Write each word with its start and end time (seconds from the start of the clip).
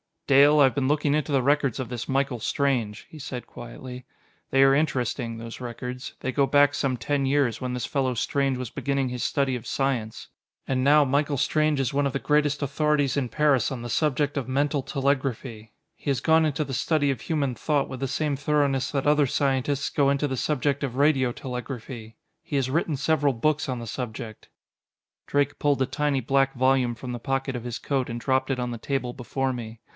"Dale, 0.25 0.61
I 0.61 0.63
have 0.63 0.73
been 0.75 0.87
looking 0.87 1.13
into 1.13 1.31
the 1.33 1.43
records 1.43 1.77
of 1.77 1.89
this 1.89 2.07
Michael 2.07 2.39
Strange," 2.39 3.05
he 3.09 3.19
said 3.19 3.45
quietly. 3.45 4.05
"They 4.49 4.63
are 4.63 4.73
interesting, 4.73 5.37
those 5.37 5.59
records. 5.59 6.13
They 6.21 6.31
go 6.31 6.47
back 6.47 6.73
some 6.73 6.95
ten 6.95 7.25
years, 7.25 7.59
when 7.59 7.73
this 7.73 7.85
fellow 7.85 8.13
Strange 8.13 8.57
was 8.57 8.69
beginning 8.69 9.09
his 9.09 9.23
study 9.23 9.55
of 9.57 9.67
science. 9.67 10.29
And 10.65 10.85
now 10.85 11.03
Michael 11.03 11.37
Strange 11.37 11.81
is 11.81 11.93
one 11.93 12.07
of 12.07 12.13
the 12.13 12.17
greatest 12.19 12.63
authorities 12.63 13.17
in 13.17 13.27
Paris 13.29 13.71
on 13.73 13.81
the 13.81 13.89
subject 13.89 14.37
of 14.37 14.47
mental 14.47 14.81
telegraphy. 14.81 15.73
He 15.97 16.09
has 16.09 16.21
gone 16.21 16.45
into 16.45 16.63
the 16.63 16.73
study 16.73 17.11
of 17.11 17.21
human 17.21 17.53
thought 17.53 17.89
with 17.89 17.99
the 17.99 18.07
same 18.07 18.37
thoroughness 18.37 18.89
that 18.91 19.05
other 19.05 19.27
scientists 19.27 19.89
go 19.89 20.09
into 20.09 20.29
the 20.29 20.37
subject 20.37 20.81
of 20.83 20.95
radio 20.95 21.33
telegraphy. 21.33 22.15
He 22.41 22.55
has 22.55 22.71
written 22.71 22.95
several 22.95 23.33
books 23.33 23.67
on 23.67 23.79
the 23.79 23.85
subject." 23.85 24.47
Drake 25.27 25.59
pulled 25.59 25.81
a 25.81 25.85
tiny 25.85 26.21
black 26.21 26.55
volume 26.55 26.95
from 26.95 27.11
the 27.11 27.19
pocket 27.19 27.55
of 27.55 27.65
his 27.65 27.77
coat 27.77 28.09
and 28.09 28.19
dropped 28.19 28.49
it 28.49 28.59
on 28.59 28.71
the 28.71 28.77
table 28.79 29.13
before 29.13 29.51
me. 29.53 29.81